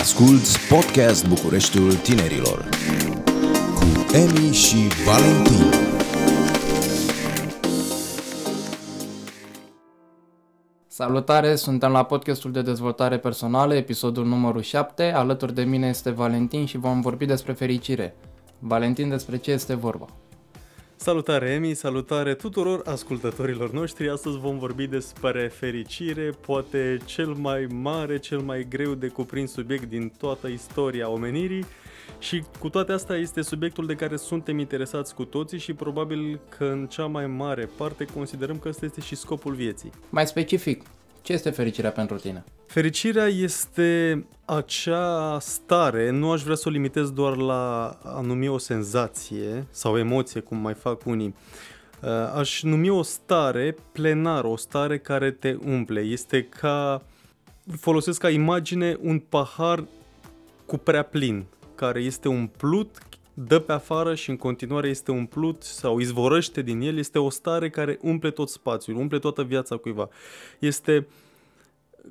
[0.00, 2.68] Asculți Podcast Bucureștiul Tinerilor
[3.74, 4.76] cu Emi și
[5.06, 5.64] Valentin.
[10.86, 15.12] Salutare, suntem la podcastul de dezvoltare personală, episodul numărul 7.
[15.12, 18.14] Alături de mine este Valentin și vom vorbi despre fericire.
[18.58, 20.06] Valentin, despre ce este vorba?
[21.02, 24.10] Salutare Emi, salutare tuturor ascultătorilor noștri.
[24.10, 29.84] Astăzi vom vorbi despre fericire, poate cel mai mare, cel mai greu de cuprins subiect
[29.84, 31.64] din toată istoria omenirii.
[32.18, 36.64] Și cu toate astea este subiectul de care suntem interesați cu toții și probabil că
[36.64, 39.90] în cea mai mare parte considerăm că ăsta este și scopul vieții.
[40.10, 40.82] Mai specific,
[41.22, 42.44] ce este fericirea pentru tine?
[42.66, 48.58] Fericirea este acea stare, nu aș vrea să o limitez doar la a numi o
[48.58, 51.34] senzație sau emoție, cum mai fac unii.
[52.02, 56.00] Uh, aș numi o stare plenară, o stare care te umple.
[56.00, 57.02] Este ca,
[57.78, 59.84] folosesc ca imagine un pahar
[60.66, 62.98] cu prea plin, care este umplut,
[63.46, 66.98] dă pe afară și în continuare este umplut sau izvorăște din el.
[66.98, 70.08] Este o stare care umple tot spațiul, umple toată viața cuiva.
[70.58, 71.04] Este uh,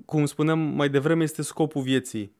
[0.05, 2.31] cum spuneam mai devreme, este scopul vieții.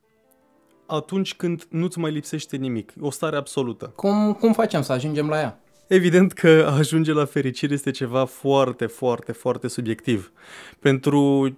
[0.86, 3.92] Atunci când nu-ți mai lipsește nimic, o stare absolută.
[3.96, 5.60] Cum, cum facem să ajungem la ea?
[5.90, 10.32] Evident că a ajunge la fericire este ceva foarte, foarte, foarte subiectiv.
[10.80, 11.58] Pentru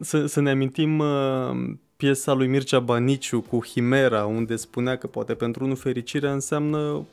[0.00, 5.34] să, să ne amintim uh, piesa lui Mircea Baniciu cu Himera, unde spunea că poate
[5.34, 7.06] pentru unul fericirea înseamnă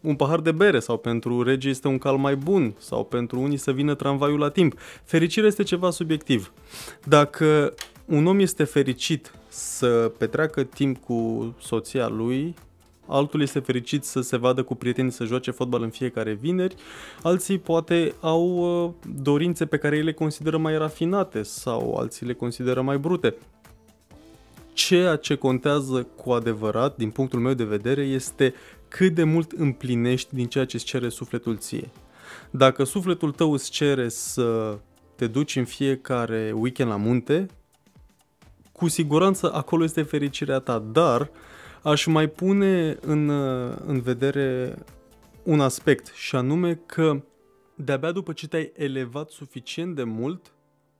[0.00, 3.56] un pahar de bere sau pentru rege este un cal mai bun sau pentru unii
[3.56, 4.78] să vină tramvaiul la timp.
[5.04, 6.52] Fericirea este ceva subiectiv.
[7.04, 12.54] Dacă un om este fericit să petreacă timp cu soția lui,
[13.10, 16.74] altul este fericit să se vadă cu prietenii să joace fotbal în fiecare vineri,
[17.22, 18.44] alții poate au
[18.84, 18.90] uh,
[19.22, 23.34] dorințe pe care ei le consideră mai rafinate sau alții le consideră mai brute.
[24.72, 28.54] Ceea ce contează cu adevărat, din punctul meu de vedere, este
[28.88, 31.90] cât de mult împlinești din ceea ce îți cere sufletul ție.
[32.50, 34.78] Dacă sufletul tău îți cere să
[35.16, 37.46] te duci în fiecare weekend la munte,
[38.72, 41.30] cu siguranță acolo este fericirea ta, dar
[41.82, 43.28] aș mai pune în,
[43.86, 44.78] în vedere
[45.42, 47.22] un aspect și anume că
[47.74, 50.52] de-abia după ce te-ai elevat suficient de mult,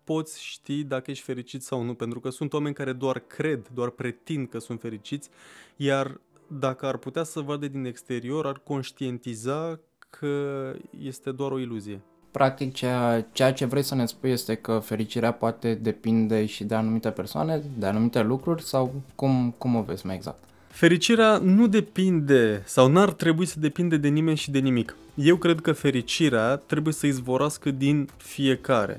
[0.05, 3.91] poți ști dacă ești fericit sau nu, pentru că sunt oameni care doar cred, doar
[3.91, 5.31] pretind că sunt fericiți,
[5.77, 9.81] iar dacă ar putea să vadă din exterior, ar conștientiza
[10.11, 12.01] că este doar o iluzie.
[12.31, 16.75] Practic, ceea, ceea ce vrei să ne spui este că fericirea poate depinde și de
[16.75, 20.50] anumite persoane, de anumite lucruri sau cum, cum o vezi mai exact?
[20.71, 24.97] Fericirea nu depinde sau n-ar trebui să depinde de nimeni și de nimic.
[25.15, 28.99] Eu cred că fericirea trebuie să izvorască din fiecare.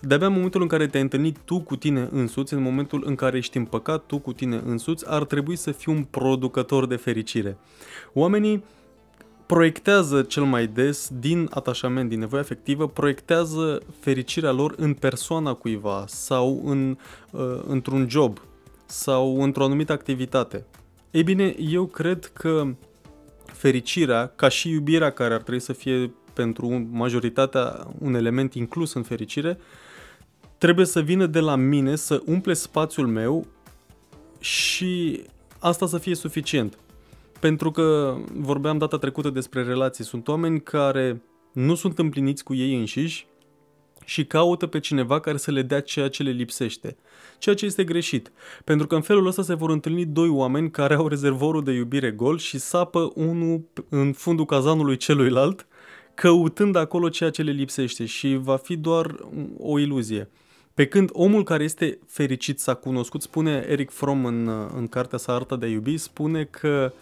[0.00, 3.36] De-abia în momentul în care te-ai întâlnit tu cu tine însuți, în momentul în care
[3.36, 7.56] ești împăcat tu cu tine însuți, ar trebui să fii un producător de fericire.
[8.12, 8.64] Oamenii
[9.46, 16.04] proiectează cel mai des, din atașament, din nevoie afectivă, proiectează fericirea lor în persoana cuiva
[16.06, 16.96] sau în,
[17.30, 18.38] uh, într-un job
[18.86, 20.64] sau într-o anumită activitate.
[21.10, 22.74] Ei bine, eu cred că
[23.44, 29.02] fericirea, ca și iubirea care ar trebui să fie pentru majoritatea un element inclus în
[29.02, 29.58] fericire,
[30.58, 33.46] trebuie să vină de la mine, să umple spațiul meu
[34.40, 35.22] și
[35.58, 36.78] asta să fie suficient.
[37.40, 40.04] Pentru că vorbeam data trecută despre relații.
[40.04, 41.22] Sunt oameni care
[41.52, 43.26] nu sunt împliniți cu ei înșiși
[44.04, 46.96] și caută pe cineva care să le dea ceea ce le lipsește.
[47.40, 48.32] Ceea ce este greșit.
[48.64, 52.10] Pentru că în felul ăsta se vor întâlni doi oameni care au rezervorul de iubire
[52.10, 55.66] gol și sapă unul în fundul cazanului celuilalt,
[56.14, 59.14] căutând acolo ceea ce le lipsește și va fi doar
[59.58, 60.28] o iluzie.
[60.74, 65.34] Pe când omul care este fericit s-a cunoscut, spune Eric Fromm în, în cartea sa
[65.34, 66.92] Arta de a iubi, spune că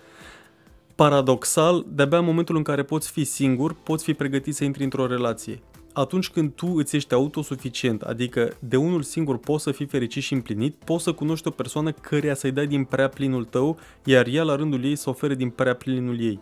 [0.94, 5.06] paradoxal, de-abia în momentul în care poți fi singur, poți fi pregătit să intri într-o
[5.06, 5.60] relație.
[5.98, 10.32] Atunci când tu îți ești autosuficient, adică de unul singur poți să fii fericit și
[10.32, 14.42] împlinit, poți să cunoști o persoană căreia să-i dai din prea plinul tău, iar ea
[14.42, 16.40] la rândul ei să ofere din prea plinul ei.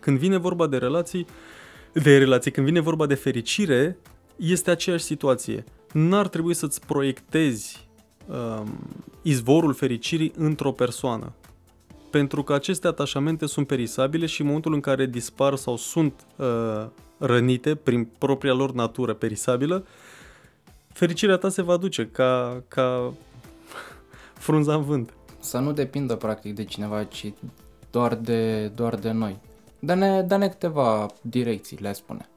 [0.00, 1.26] Când vine vorba de relații,
[1.92, 3.98] de relații, când vine vorba de fericire,
[4.36, 7.88] este aceeași situație n-ar trebui să-ți proiectezi
[8.26, 8.78] um,
[9.22, 11.32] izvorul fericirii într-o persoană.
[12.10, 16.86] Pentru că aceste atașamente sunt perisabile și în momentul în care dispar sau sunt uh,
[17.20, 19.86] rănite prin propria lor natură perisabilă,
[20.92, 23.12] fericirea ta se va duce ca, ca
[24.46, 25.12] frunza în vânt.
[25.40, 27.32] Să nu depindă practic de cineva, ci
[27.90, 29.38] doar de, doar de noi.
[29.78, 32.28] Dă-ne, dă-ne câteva direcții, le spune.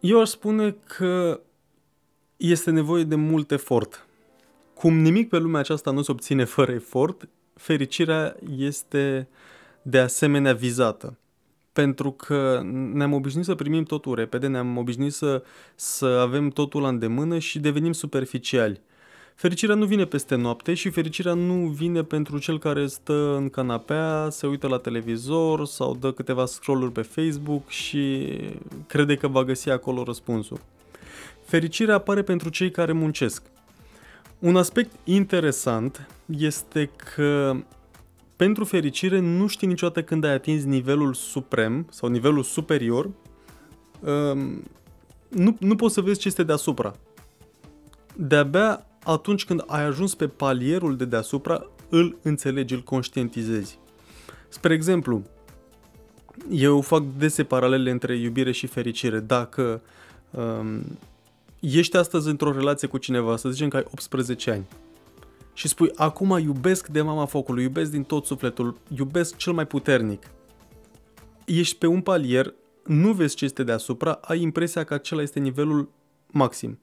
[0.00, 1.40] Eu aș spune că
[2.36, 4.06] este nevoie de mult efort.
[4.74, 9.28] cum nimic pe lumea aceasta nu se obține fără efort, fericirea este
[9.82, 11.18] de asemenea vizată.
[11.74, 12.60] Pentru că
[12.92, 15.42] ne-am obișnuit să primim totul repede, ne-am obișnuit să,
[15.74, 18.80] să avem totul la îndemână și devenim superficiali.
[19.34, 24.28] Fericirea nu vine peste noapte și fericirea nu vine pentru cel care stă în canapea,
[24.30, 28.26] se uită la televizor sau dă câteva scrolluri pe Facebook și
[28.86, 30.60] crede că va găsi acolo răspunsul.
[31.44, 33.42] Fericirea apare pentru cei care muncesc.
[34.38, 37.56] Un aspect interesant este că
[38.36, 43.10] pentru fericire nu știi niciodată când ai atins nivelul suprem sau nivelul superior.
[44.00, 44.62] Um,
[45.28, 46.94] nu, nu poți să vezi ce este deasupra.
[48.16, 53.78] De-abia atunci când ai ajuns pe palierul de deasupra, îl înțelegi, îl conștientizezi.
[54.48, 55.22] Spre exemplu,
[56.50, 59.20] eu fac dese paralele între iubire și fericire.
[59.20, 59.82] Dacă
[60.30, 60.98] um,
[61.60, 64.64] ești astăzi într-o relație cu cineva, să zicem că ai 18 ani,
[65.54, 70.30] și spui, acum iubesc de mama focului, iubesc din tot sufletul, iubesc cel mai puternic.
[71.44, 72.54] Ești pe un palier,
[72.84, 75.90] nu vezi ce este deasupra, ai impresia că acela este nivelul
[76.26, 76.78] maxim.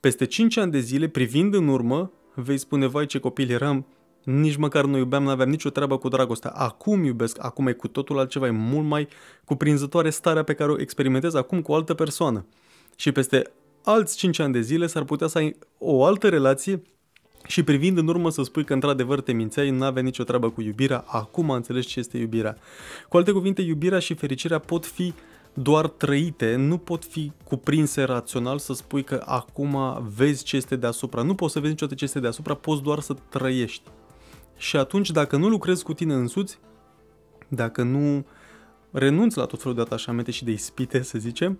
[0.00, 3.86] Peste 5 ani de zile, privind în urmă, vei spune, vai ce copil eram,
[4.24, 6.50] nici măcar nu iubeam, nu aveam nicio treabă cu dragostea.
[6.50, 9.08] Acum iubesc, acum e cu totul altceva, e mult mai
[9.44, 12.46] cuprinzătoare starea pe care o experimentez acum cu o altă persoană.
[12.96, 13.42] Și peste
[13.84, 16.82] alți 5 ani de zile s-ar putea să ai o altă relație
[17.48, 20.60] și privind în urmă să spui că într-adevăr te mințeai, nu avea nicio treabă cu
[20.60, 22.56] iubirea, acum înțelegi ce este iubirea.
[23.08, 25.14] Cu alte cuvinte, iubirea și fericirea pot fi
[25.54, 31.22] doar trăite, nu pot fi cuprinse rațional să spui că acum vezi ce este deasupra.
[31.22, 33.82] Nu poți să vezi niciodată ce este deasupra, poți doar să trăiești.
[34.56, 36.58] Și atunci, dacă nu lucrezi cu tine însuți,
[37.48, 38.26] dacă nu
[38.90, 41.58] renunți la tot felul de atașamente și de ispite, să zicem,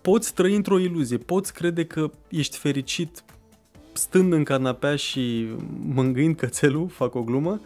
[0.00, 3.24] poți trăi într-o iluzie, poți crede că ești fericit
[3.96, 5.48] stând în canapea și
[5.94, 7.60] mângâind cățelul, fac o glumă,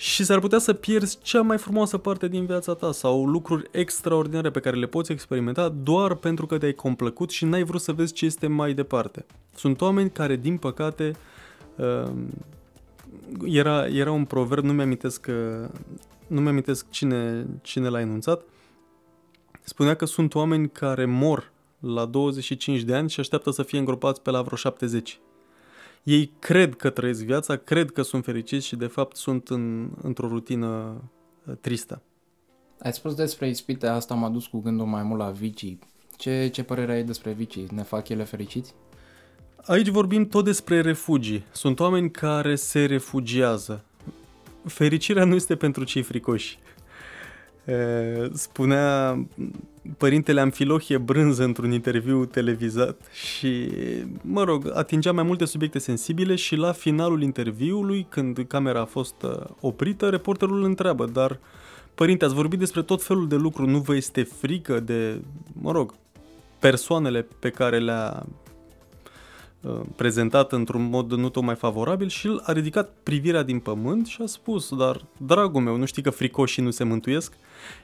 [0.00, 4.50] și s-ar putea să pierzi cea mai frumoasă parte din viața ta sau lucruri extraordinare
[4.50, 8.12] pe care le poți experimenta doar pentru că te-ai complăcut și n-ai vrut să vezi
[8.12, 9.26] ce este mai departe.
[9.54, 11.12] Sunt oameni care, din păcate,
[11.76, 12.10] uh,
[13.44, 15.68] era, era un proverb, nu mi-amintesc, că,
[16.26, 18.42] nu mi-amintesc cine, cine l-a enunțat,
[19.62, 24.22] spunea că sunt oameni care mor la 25 de ani și așteaptă să fie îngropați
[24.22, 25.20] pe la vreo 70.
[26.02, 30.28] Ei cred că trăiesc viața, cred că sunt fericiți și de fapt sunt în, într-o
[30.28, 31.02] rutină
[31.46, 32.02] uh, tristă.
[32.78, 35.78] Ai spus despre ispite, asta m-a dus cu gândul mai mult la vicii.
[36.16, 37.66] Ce, ce părere ai despre vicii?
[37.72, 38.74] Ne fac ele fericiți?
[39.64, 41.44] Aici vorbim tot despre refugii.
[41.52, 43.84] Sunt oameni care se refugiază.
[44.64, 46.58] Fericirea nu este pentru cei fricoși.
[48.32, 49.18] Spunea
[49.96, 53.70] părintele Amfilohie Brânză într-un interviu televizat și,
[54.22, 59.14] mă rog, atingea mai multe subiecte sensibile și la finalul interviului, când camera a fost
[59.60, 61.38] oprită, reporterul îl întreabă, dar
[61.94, 65.20] părinte, ați vorbit despre tot felul de lucruri, nu vă este frică de,
[65.52, 65.94] mă rog,
[66.58, 68.26] persoanele pe care le-a
[69.60, 74.22] Uh, prezentat într-un mod nu tocmai favorabil și el a ridicat privirea din pământ și
[74.22, 77.32] a spus, dar dragul meu, nu știi că fricoșii nu se mântuiesc?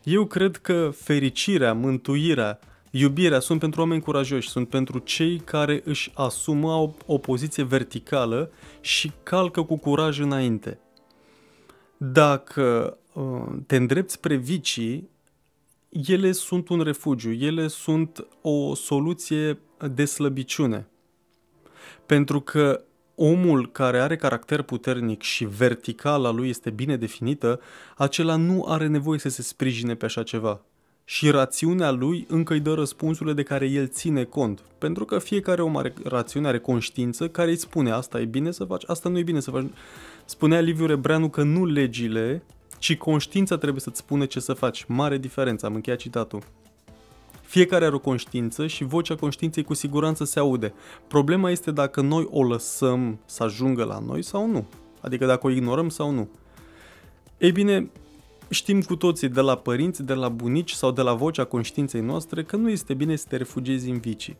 [0.02, 2.58] Eu cred că fericirea, mântuirea,
[2.90, 8.50] iubirea sunt pentru oameni curajoși, sunt pentru cei care își asumă o, o poziție verticală
[8.80, 10.78] și calcă cu curaj înainte.
[11.96, 15.08] Dacă uh, te îndrepți spre vicii,
[15.88, 19.58] ele sunt un refugiu, ele sunt o soluție
[19.94, 20.88] de slăbiciune
[22.06, 27.60] pentru că omul care are caracter puternic și verticala lui este bine definită,
[27.96, 30.60] acela nu are nevoie să se sprijine pe așa ceva.
[31.04, 34.62] Și rațiunea lui încă îi dă răspunsurile de care el ține cont.
[34.78, 38.64] Pentru că fiecare om are rațiune, are conștiință care îi spune asta e bine să
[38.64, 39.66] faci, asta nu e bine să faci.
[40.24, 42.42] Spunea Liviu Rebreanu că nu legile,
[42.78, 44.84] ci conștiința trebuie să-ți spune ce să faci.
[44.88, 46.42] Mare diferență, am încheiat citatul.
[47.54, 50.74] Fiecare are o conștiință și vocea conștiinței cu siguranță se aude.
[51.08, 54.64] Problema este dacă noi o lăsăm să ajungă la noi sau nu.
[55.00, 56.28] Adică dacă o ignorăm sau nu.
[57.38, 57.90] Ei bine,
[58.48, 62.44] știm cu toții de la părinți, de la bunici sau de la vocea conștiinței noastre
[62.44, 64.36] că nu este bine să te refugiezi în vicii.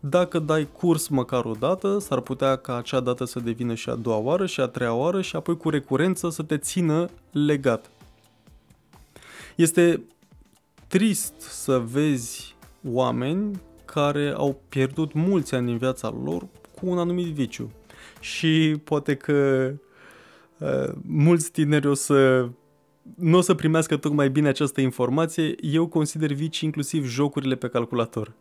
[0.00, 3.94] Dacă dai curs măcar o dată, s-ar putea ca acea dată să devină și a
[3.94, 7.90] doua oară și a treia oară și apoi cu recurență să te țină legat.
[9.54, 10.02] Este
[10.86, 12.56] trist să vezi
[12.88, 17.70] oameni care au pierdut mulți ani din viața lor cu un anumit viciu.
[18.20, 19.70] Și poate că
[20.58, 22.48] uh, mulți tineri o să
[23.14, 28.32] nu o să primească tocmai bine această informație, eu consider vicii inclusiv jocurile pe calculator.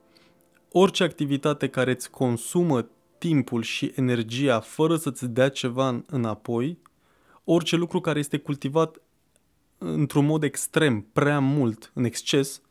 [0.71, 6.77] Orice activitate care îți consumă timpul și energia fără să-ți dea ceva înapoi,
[7.43, 9.01] orice lucru care este cultivat
[9.77, 12.61] într-un mod extrem, prea mult, în exces,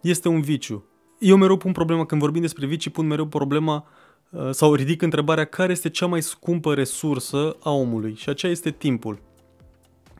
[0.00, 0.84] este un viciu.
[1.18, 3.86] Eu mereu pun problema, când vorbim despre vicii, pun mereu problema
[4.30, 8.70] uh, sau ridic întrebarea care este cea mai scumpă resursă a omului și aceea este
[8.70, 9.18] timpul.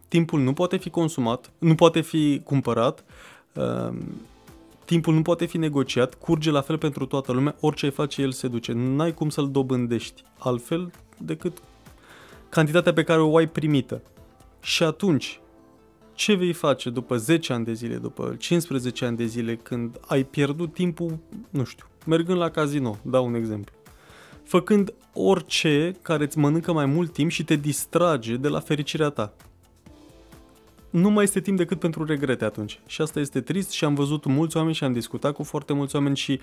[0.09, 3.05] Timpul nu poate fi consumat, nu poate fi cumpărat,
[3.55, 3.97] uh,
[4.85, 8.33] timpul nu poate fi negociat, curge la fel pentru toată lumea, orice ai face el
[8.33, 8.73] se duce.
[8.73, 11.59] N-ai cum să-l dobândești altfel decât
[12.49, 14.03] cantitatea pe care o ai primită.
[14.61, 15.41] Și atunci,
[16.17, 20.25] ce vei face după 10 ani de zile, după 15 ani de zile, când ai
[20.25, 21.19] pierdut timpul,
[21.51, 23.75] nu știu, mergând la casino, dau un exemplu,
[24.43, 29.35] făcând orice care îți mănâncă mai mult timp și te distrage de la fericirea ta.
[30.91, 32.81] Nu mai este timp decât pentru regrete atunci.
[32.87, 35.95] Și asta este trist și am văzut mulți oameni și am discutat cu foarte mulți
[35.97, 36.41] oameni și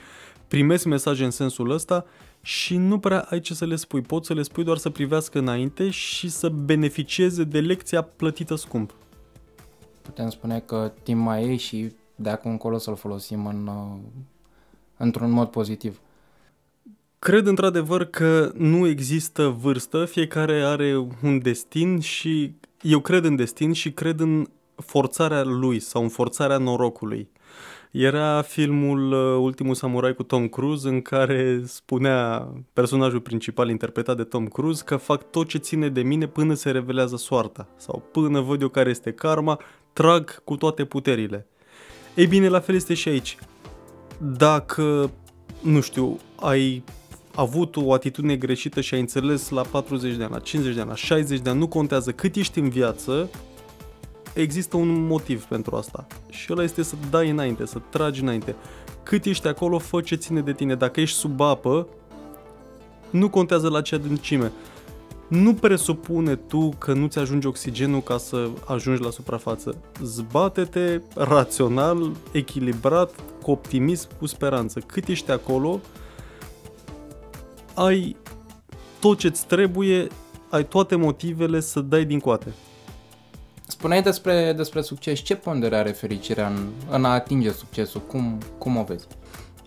[0.48, 2.06] primesc mesaje în sensul ăsta
[2.42, 4.01] și nu prea ai ce să le spui.
[4.01, 8.94] Poți să le spui doar să privească înainte și să beneficieze de lecția plătită scump
[10.04, 13.98] putem spune că timp mai e și de acum încolo să-l folosim în, uh,
[14.98, 16.00] într-un mod pozitiv.
[17.20, 23.74] Cred într-adevăr că nu există vârstă, fiecare are un destin și eu cred în destin
[23.74, 27.30] și cred în forțarea lui sau în forțarea norocului.
[27.92, 34.24] Era filmul uh, Ultimul Samurai cu Tom Cruise în care spunea personajul principal interpretat de
[34.24, 38.40] Tom Cruise că fac tot ce ține de mine până se revelează soarta sau până
[38.40, 39.60] văd eu care este karma,
[39.94, 41.48] trag cu toate puterile.
[42.16, 43.38] Ei bine, la fel este și aici.
[44.18, 45.12] Dacă,
[45.62, 46.84] nu știu, ai
[47.36, 50.90] avut o atitudine greșită și ai înțeles la 40 de ani, la 50 de ani,
[50.90, 53.30] la 60 de ani, nu contează cât ești în viață,
[54.34, 56.08] există un motiv pentru asta.
[56.30, 58.56] Și ăla este să dai înainte, să tragi înainte.
[59.04, 60.76] Cât ești acolo, fă ce ține de tine.
[60.76, 61.88] Dacă ești sub apă,
[63.10, 64.52] nu contează la ce adâncime
[65.34, 69.75] nu presupune tu că nu-ți ajunge oxigenul ca să ajungi la suprafață.
[70.04, 73.12] Zbate-te rațional, echilibrat,
[73.42, 74.80] cu optimism, cu speranță.
[74.80, 75.80] Cât ești acolo,
[77.74, 78.16] ai
[79.00, 80.08] tot ce-ți trebuie,
[80.50, 82.54] ai toate motivele să dai din coate.
[83.68, 85.20] Spuneai despre, despre succes.
[85.20, 88.02] Ce pondere are fericirea în, în a atinge succesul?
[88.02, 89.08] Cum, cum o vezi?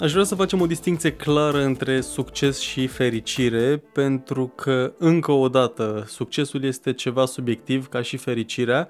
[0.00, 5.48] Aș vrea să facem o distinție clară între succes și fericire, pentru că, încă o
[5.48, 8.88] dată, succesul este ceva subiectiv, ca și fericirea.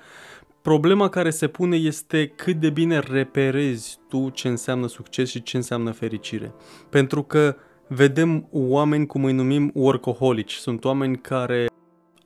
[0.63, 5.57] Problema care se pune este cât de bine reperezi tu ce înseamnă succes și ce
[5.57, 6.55] înseamnă fericire.
[6.91, 7.57] Pentru că
[7.89, 10.55] vedem oameni cum îi numim workaholici.
[10.55, 11.67] Sunt oameni care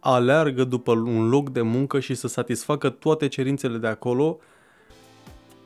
[0.01, 4.39] aleargă după un loc de muncă și să satisfacă toate cerințele de acolo,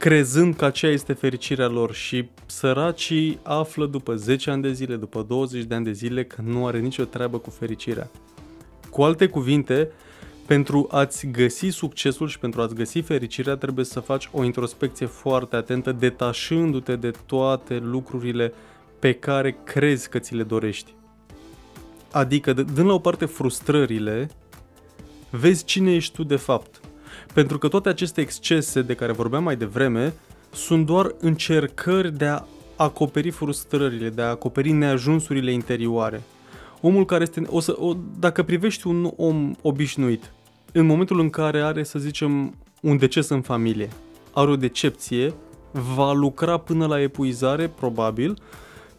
[0.04, 5.24] crezând că aceea este fericirea lor și săracii află după 10 ani de zile, după
[5.28, 8.10] 20 de ani de zile că nu are nicio treabă cu fericirea.
[8.90, 9.90] Cu alte cuvinte,
[10.46, 15.56] pentru a-ți găsi succesul și pentru a-ți găsi fericirea trebuie să faci o introspecție foarte
[15.56, 18.52] atentă, detașându-te de toate lucrurile
[18.98, 20.94] pe care crezi că ți le dorești.
[22.10, 24.30] Adică, dând la o parte frustrările,
[25.30, 26.80] vezi cine ești tu de fapt–
[27.32, 30.14] pentru că toate aceste excese de care vorbeam mai devreme
[30.52, 32.44] sunt doar încercări de a
[32.76, 36.22] acoperi frustrările, de a acoperi neajunsurile interioare.
[36.80, 37.42] Omul care este...
[37.46, 40.32] O să, o, dacă privești un om obișnuit,
[40.72, 43.88] în momentul în care are, să zicem, un deces în familie,
[44.32, 45.34] are o decepție,
[45.94, 48.38] va lucra până la epuizare, probabil,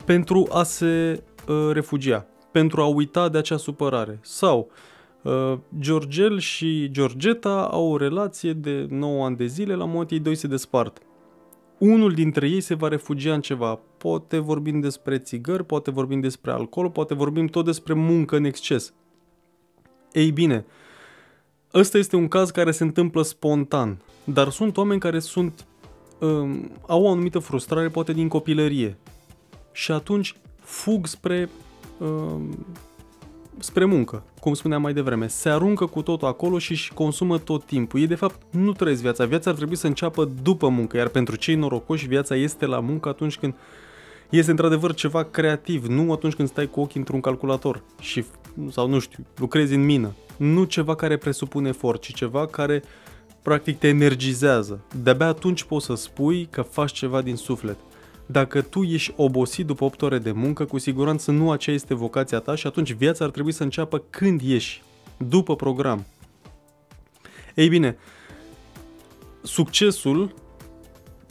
[0.05, 4.19] pentru a se uh, refugia, pentru a uita de acea supărare.
[4.21, 4.94] Sau uh, Uh,
[5.79, 10.35] Georgel și Georgeta au o relație de 9 ani de zile, la moment ei doi
[10.35, 11.01] se despart.
[11.77, 13.79] Unul dintre ei se va refugia în ceva.
[13.97, 18.93] Poate vorbim despre țigări, poate vorbim despre alcool, poate vorbim tot despre muncă în exces.
[20.11, 20.65] Ei bine,
[21.73, 25.65] ăsta este un caz care se întâmplă spontan, dar sunt oameni care sunt
[26.19, 28.97] um, au o anumită frustrare, poate din copilărie.
[29.71, 31.49] Și atunci fug spre
[31.99, 32.65] um,
[33.59, 35.27] spre muncă, cum spuneam mai devreme.
[35.27, 37.99] Se aruncă cu totul acolo și își consumă tot timpul.
[37.99, 39.25] Ei de fapt nu trăiesc viața.
[39.25, 43.09] Viața ar trebui să înceapă după muncă, iar pentru cei norocoși viața este la muncă
[43.09, 43.53] atunci când
[44.29, 48.25] este într-adevăr ceva creativ, nu atunci când stai cu ochii într-un calculator și,
[48.71, 50.15] sau nu știu, lucrezi în mină.
[50.37, 52.83] Nu ceva care presupune efort, ci ceva care
[53.41, 54.83] practic te energizează.
[55.03, 57.77] De-abia atunci poți să spui că faci ceva din suflet.
[58.25, 62.39] Dacă tu ești obosit după 8 ore de muncă, cu siguranță nu aceea este vocația
[62.39, 64.83] ta și atunci viața ar trebui să înceapă când ieși,
[65.17, 66.05] după program.
[67.55, 67.97] Ei bine,
[69.41, 70.33] succesul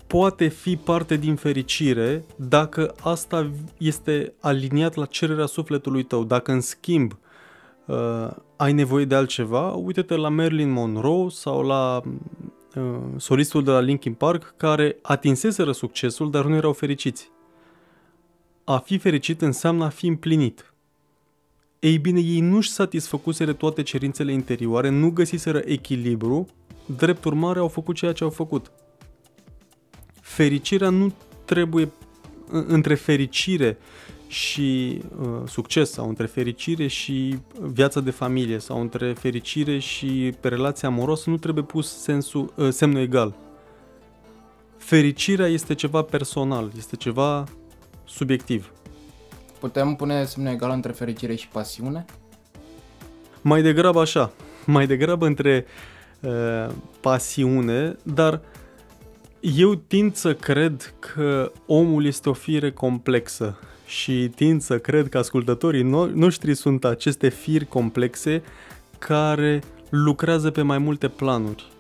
[0.06, 6.24] poate fi parte din fericire dacă asta este aliniat la cererea sufletului tău.
[6.24, 7.18] Dacă în schimb
[7.86, 12.12] uh, ai nevoie de altceva, uite-te la Marilyn Monroe sau la uh,
[13.16, 17.31] solistul de la Linkin Park care atinseseră succesul, dar nu erau fericiți.
[18.64, 20.73] A fi fericit înseamnă a fi împlinit.
[21.78, 26.47] Ei bine, ei nu-și satisfăcuseră toate cerințele interioare, nu găsiseră echilibru,
[26.97, 28.73] drept urmare au făcut ceea ce au făcut.
[30.21, 31.12] Fericirea nu
[31.45, 31.90] trebuie
[32.50, 33.78] între fericire
[34.34, 40.48] și uh, succes sau între fericire și viața de familie sau între fericire și pe
[40.48, 43.34] relația amorosă nu trebuie pus sensul, uh, semnul egal.
[44.76, 47.44] Fericirea este ceva personal, este ceva
[48.04, 48.72] subiectiv.
[49.58, 52.04] Putem pune semnul egal între fericire și pasiune?
[53.40, 54.32] Mai degrabă așa,
[54.64, 55.66] mai degrabă între
[56.20, 58.40] uh, pasiune, dar
[59.40, 63.58] eu tind să cred că omul este o fire complexă
[63.94, 68.42] și tind să cred că ascultătorii no- noștri sunt aceste firi complexe
[68.98, 71.72] care lucrează pe mai multe planuri.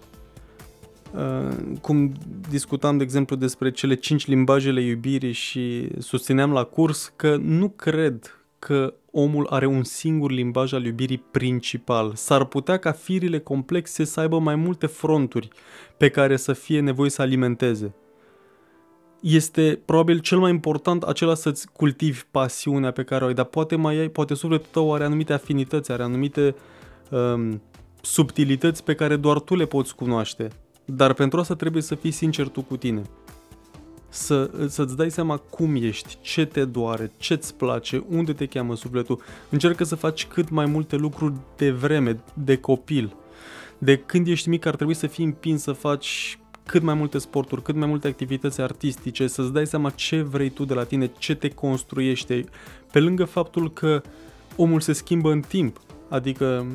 [1.14, 2.12] Uh, cum
[2.50, 8.38] discutam, de exemplu, despre cele cinci limbajele iubirii și susțineam la curs că nu cred
[8.58, 12.12] că omul are un singur limbaj al iubirii principal.
[12.14, 15.48] S-ar putea ca firile complexe să aibă mai multe fronturi
[15.96, 17.94] pe care să fie nevoie să alimenteze.
[19.26, 23.76] Este probabil cel mai important acela să-ți cultivi pasiunea pe care o ai, dar poate
[23.76, 26.54] mai ai, poate sufletul tău are anumite afinități, are anumite
[27.10, 27.62] um,
[28.00, 30.48] subtilități pe care doar tu le poți cunoaște.
[30.84, 33.02] Dar pentru asta trebuie să fii sincer tu cu tine.
[34.08, 39.22] Să, să-ți dai seama cum ești, ce te doare, ce-ți place, unde te cheamă sufletul.
[39.50, 43.16] Încearcă să faci cât mai multe lucruri de vreme, de copil.
[43.78, 47.62] De când ești mic ar trebui să fii împins să faci cât mai multe sporturi,
[47.62, 51.34] cât mai multe activități artistice, să-ți dai seama ce vrei tu de la tine, ce
[51.34, 52.44] te construiește,
[52.92, 54.02] pe lângă faptul că
[54.56, 55.80] omul se schimbă în timp.
[56.08, 56.66] Adică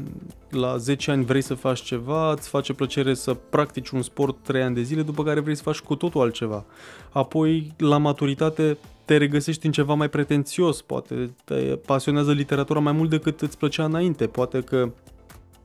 [0.50, 4.61] la 10 ani vrei să faci ceva, îți face plăcere să practici un sport 3
[4.61, 6.66] ani de zile, după care vrei să faci cu totul altceva.
[7.11, 13.09] Apoi, la maturitate, te regăsești în ceva mai pretențios, poate te pasionează literatura mai mult
[13.09, 14.92] decât îți plăcea înainte, poate că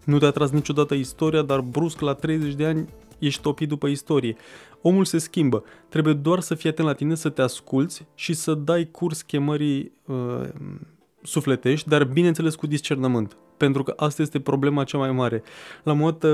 [0.05, 4.37] nu te-a tras niciodată istoria, dar brusc la 30 de ani ești topit după istorie.
[4.81, 5.65] Omul se schimbă.
[5.89, 9.93] Trebuie doar să fii atent la tine, să te asculți și să dai curs chemării
[10.05, 10.49] uh,
[11.23, 15.43] sufletești, dar bineînțeles cu discernământ pentru că asta este problema cea mai mare.
[15.83, 16.25] La mod,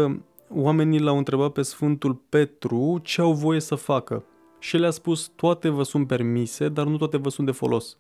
[0.55, 4.25] oamenii l-au întrebat pe Sfântul Petru ce au voie să facă.
[4.59, 7.97] Și le-a spus, toate vă sunt permise, dar nu toate vă sunt de folos.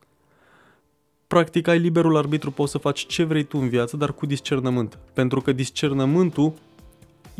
[1.26, 4.98] Practic ai liberul arbitru, poți să faci ce vrei tu în viață, dar cu discernământ.
[5.12, 6.52] Pentru că discernământul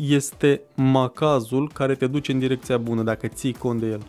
[0.07, 4.01] este macazul care te duce în direcția bună, dacă ții cont de el.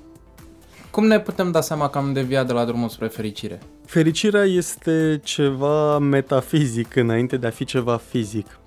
[0.91, 3.61] Cum ne putem da seama că am deviat de la drumul spre fericire?
[3.87, 8.59] Fericirea este ceva metafizic înainte de a fi ceva fizic.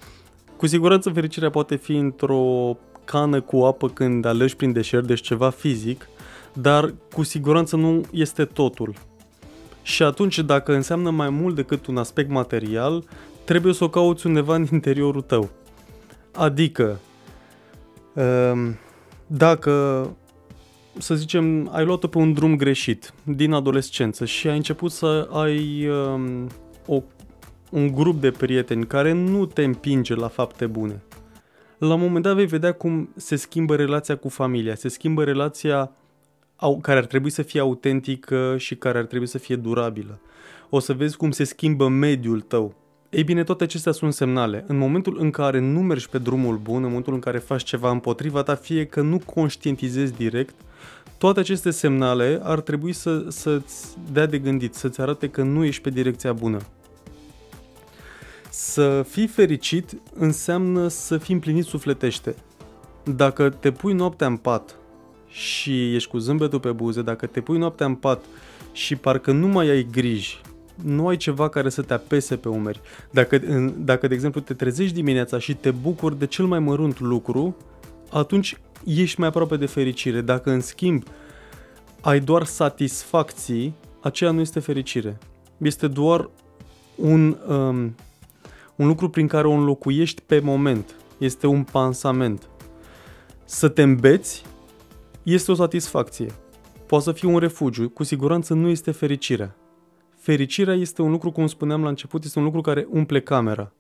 [0.58, 5.50] Cu siguranță fericirea poate fi într-o cană cu apă când alegi prin deșert, deci ceva
[5.50, 6.10] fizic,
[6.54, 8.94] dar cu siguranță nu este totul.
[9.82, 13.04] Și atunci, dacă înseamnă mai mult decât un aspect material,
[13.44, 15.50] trebuie să o cauți undeva în interiorul tău.
[16.32, 16.98] Adică, um,
[19.28, 20.10] dacă
[20.98, 25.88] să zicem, ai luat-o pe un drum greșit din adolescență și ai început să ai
[25.88, 26.50] um,
[26.86, 27.02] o,
[27.72, 31.04] un grup de prieteni care nu te împinge la fapte bune.
[31.78, 35.92] La un moment dat vei vedea cum se schimbă relația cu familia, se schimbă relația
[36.56, 40.20] au, care ar trebui să fie autentică și care ar trebui să fie durabilă.
[40.70, 42.76] O să vezi cum se schimbă mediul tău.
[43.16, 44.64] Ei bine, toate acestea sunt semnale.
[44.68, 47.92] În momentul în care nu mergi pe drumul bun, în momentul în care faci ceva
[47.92, 50.56] împotriva ta, fie că nu conștientizezi direct,
[51.18, 55.82] toate aceste semnale ar trebui să, să-ți dea de gândit, să-ți arate că nu ești
[55.82, 56.60] pe direcția bună.
[58.50, 62.36] Să fii fericit înseamnă să fii împlinit sufletește.
[63.04, 64.76] Dacă te pui noaptea în pat
[65.28, 68.24] și ești cu zâmbetul pe buze, dacă te pui noaptea în pat
[68.72, 70.42] și parcă nu mai ai griji,
[70.84, 72.82] nu ai ceva care să te apese pe umeri.
[73.12, 73.38] Dacă,
[73.78, 77.56] dacă, de exemplu, te trezești dimineața și te bucuri de cel mai mărunt lucru,
[78.12, 80.22] atunci ești mai aproape de fericire.
[80.22, 81.04] Dacă, în schimb,
[82.02, 85.18] ai doar satisfacții, aceea nu este fericire.
[85.58, 86.30] Este doar
[86.96, 87.96] un, um,
[88.76, 90.96] un lucru prin care o înlocuiești pe moment.
[91.18, 92.50] Este un pansament.
[93.46, 94.46] Să te îmbeți
[95.24, 96.28] este o satisfacție.
[96.86, 99.56] Poate să fie un refugiu, cu siguranță nu este fericirea.
[100.26, 103.72] Fericirea este un lucru, cum spuneam la început, este un lucru care umple camera.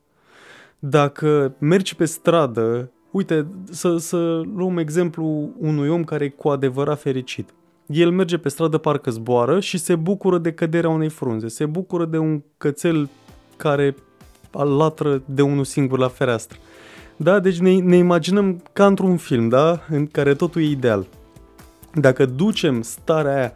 [0.79, 7.01] Dacă mergi pe stradă Uite, să, să luăm exemplu unui om care e cu adevărat
[7.01, 7.49] fericit.
[7.85, 11.47] El merge pe stradă, parcă zboară și se bucură de căderea unei frunze.
[11.47, 13.09] Se bucură de un cățel
[13.55, 13.95] care
[14.51, 16.57] latră de unul singur la fereastră.
[17.15, 21.05] Da, deci ne, ne imaginăm ca într-un film, da, în care totul e ideal.
[21.93, 23.53] Dacă ducem starea aia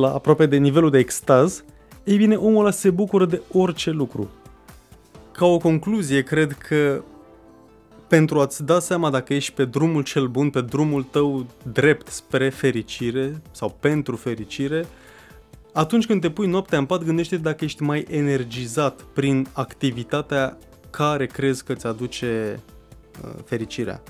[0.00, 1.64] la aproape de nivelul de extaz,
[2.06, 4.30] ei bine, omul ăla se bucură de orice lucru.
[5.32, 7.02] Ca o concluzie, cred că
[8.08, 12.48] pentru a-ți da seama dacă ești pe drumul cel bun, pe drumul tău drept spre
[12.48, 14.86] fericire sau pentru fericire,
[15.72, 20.58] atunci când te pui noaptea în pat, gândește dacă ești mai energizat prin activitatea
[20.90, 22.60] care crezi că ți aduce
[23.24, 24.02] uh, fericirea.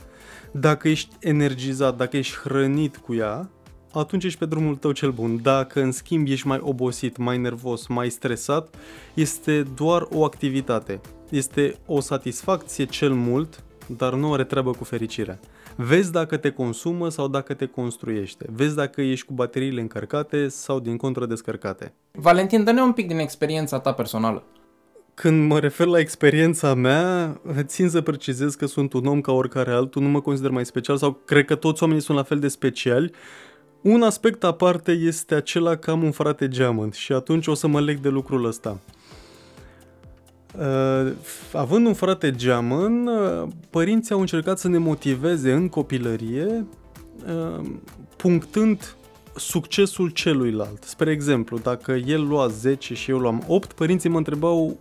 [0.51, 3.51] Dacă ești energizat, dacă ești hrănit cu ea,
[3.93, 5.43] atunci ești pe drumul tău cel bun.
[5.43, 8.75] Dacă în schimb ești mai obosit, mai nervos, mai stresat,
[9.15, 11.01] este doar o activitate.
[11.29, 15.39] Este o satisfacție cel mult, dar nu are treabă cu fericirea.
[15.77, 18.47] Vezi dacă te consumă sau dacă te construiește.
[18.53, 21.93] Vezi dacă ești cu bateriile încărcate sau din contră descărcate.
[22.13, 24.43] Valentin, dă-ne un pic din experiența ta personală.
[25.15, 29.71] Când mă refer la experiența mea, țin să precizez că sunt un om ca oricare
[29.71, 32.49] altul, nu mă consider mai special sau cred că toți oamenii sunt la fel de
[32.49, 33.11] speciali.
[33.87, 37.81] Un aspect aparte este acela că am un frate geamăn și atunci o să mă
[37.81, 38.79] leg de lucrul ăsta.
[40.59, 41.13] Uh,
[41.53, 46.67] având un frate geamăn, uh, părinții au încercat să ne motiveze în copilărie,
[47.27, 47.67] uh,
[48.17, 48.97] punctând
[49.37, 50.83] succesul celuilalt.
[50.83, 54.77] Spre exemplu, dacă el lua 10 și eu luam 8, părinții mă întrebau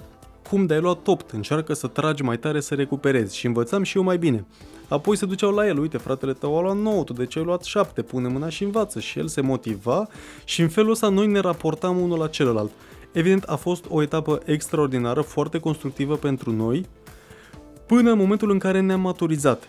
[0.50, 4.04] cum de-ai luat 8, încearcă să tragi mai tare să recuperezi și învățam și eu
[4.04, 4.46] mai bine.
[4.88, 7.46] Apoi se duceau la el, uite, fratele tău a luat 9, tu de ce ai
[7.46, 10.08] luat 7, pune mâna și învață și el se motiva
[10.44, 12.72] și în felul ăsta noi ne raportam unul la celălalt.
[13.12, 16.86] Evident, a fost o etapă extraordinară, foarte constructivă pentru noi,
[17.86, 19.68] până în momentul în care ne-am maturizat.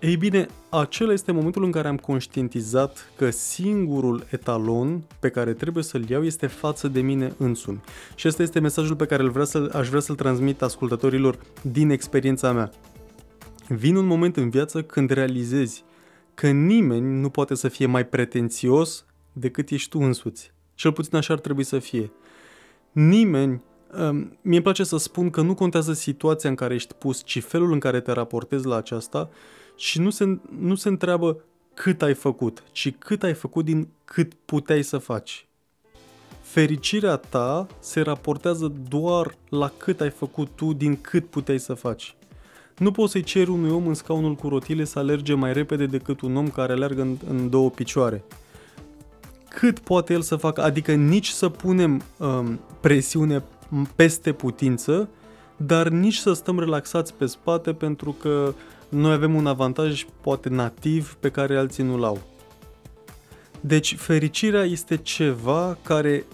[0.00, 5.84] Ei bine, acela este momentul în care am conștientizat că singurul etalon pe care trebuie
[5.84, 7.80] să-l iau este față de mine însumi.
[8.14, 11.90] Și ăsta este mesajul pe care îl vrea să, aș vrea să-l transmit ascultătorilor din
[11.90, 12.70] experiența mea.
[13.68, 15.84] Vin un moment în viață când realizezi
[16.34, 20.52] că nimeni nu poate să fie mai pretențios decât ești tu însuți.
[20.74, 22.12] Cel puțin așa ar trebui să fie.
[22.92, 23.62] Nimeni
[23.96, 27.42] Um, mie îmi place să spun că nu contează situația în care ești pus, ci
[27.42, 29.30] felul în care te raportezi la aceasta
[29.76, 34.34] și nu se, nu se întreabă cât ai făcut, ci cât ai făcut din cât
[34.44, 35.46] puteai să faci.
[36.40, 42.16] Fericirea ta se raportează doar la cât ai făcut tu din cât puteai să faci.
[42.78, 46.20] Nu poți să-i ceri unui om în scaunul cu rotile să alerge mai repede decât
[46.20, 48.24] un om care alergă în, în două picioare.
[49.48, 53.42] Cât poate el să facă, adică nici să punem um, presiune
[53.96, 55.08] peste putință,
[55.56, 58.54] dar nici să stăm relaxați pe spate pentru că
[58.88, 62.18] noi avem un avantaj poate nativ pe care alții nu-l au.
[63.60, 66.24] Deci fericirea este ceva care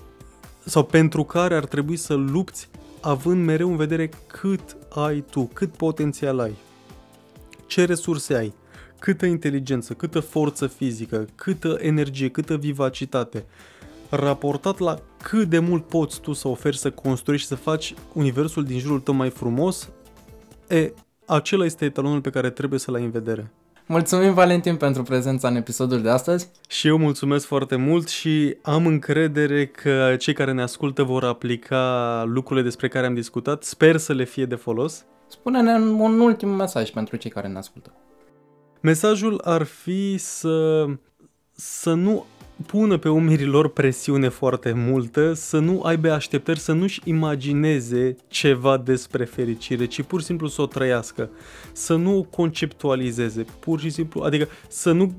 [0.64, 2.68] sau pentru care ar trebui să lupți
[3.00, 6.54] având mereu în vedere cât ai tu, cât potențial ai,
[7.66, 8.54] ce resurse ai,
[8.98, 13.44] câtă inteligență, câtă forță fizică, câtă energie, câtă vivacitate,
[14.11, 18.78] raportat la cât de mult poți tu să oferi, să construiești, să faci universul din
[18.78, 19.90] jurul tău mai frumos,
[20.68, 20.92] e,
[21.26, 23.52] acela este etalonul pe care trebuie să-l ai în vedere.
[23.86, 26.48] Mulțumim, Valentin, pentru prezența în episodul de astăzi.
[26.68, 32.24] Și eu mulțumesc foarte mult și am încredere că cei care ne ascultă vor aplica
[32.26, 33.62] lucrurile despre care am discutat.
[33.62, 35.04] Sper să le fie de folos.
[35.26, 37.92] Spune-ne un ultim mesaj pentru cei care ne ascultă.
[38.80, 40.84] Mesajul ar fi să,
[41.52, 42.24] să nu
[42.66, 48.76] pună pe umerii lor presiune foarte multă, să nu aibă așteptări, să nu-și imagineze ceva
[48.76, 51.30] despre fericire, ci pur și simplu să o trăiască,
[51.72, 55.12] să nu o conceptualizeze, pur și simplu, adică să nu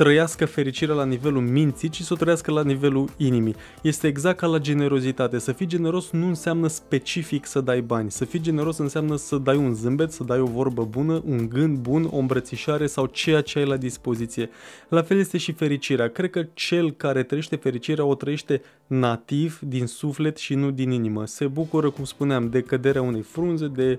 [0.00, 3.56] trăiască fericirea la nivelul minții, ci să o trăiască la nivelul inimii.
[3.82, 5.38] Este exact ca la generozitate.
[5.38, 8.10] Să fii generos nu înseamnă specific să dai bani.
[8.10, 11.78] Să fii generos înseamnă să dai un zâmbet, să dai o vorbă bună, un gând
[11.78, 14.50] bun, o îmbrățișare sau ceea ce ai la dispoziție.
[14.88, 16.08] La fel este și fericirea.
[16.08, 21.26] Cred că cel care trăiește fericirea o trăiește nativ, din suflet și nu din inimă.
[21.26, 23.98] Se bucură, cum spuneam, de căderea unei frunze, de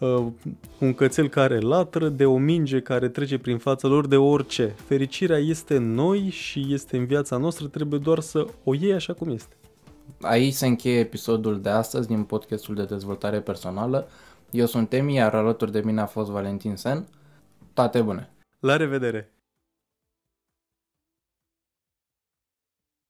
[0.00, 0.26] uh,
[0.78, 4.74] un cățel care latră, de o minge care trece prin fața lor, de orice.
[4.86, 9.12] Fericirea este în noi și este în viața noastră, trebuie doar să o iei așa
[9.12, 9.54] cum este.
[10.20, 14.08] Aici se încheie episodul de astăzi din podcastul de dezvoltare personală.
[14.50, 17.06] Eu sunt Emi, iar alături de mine a fost Valentin Sen.
[17.72, 18.32] Toate bune!
[18.60, 19.33] La revedere!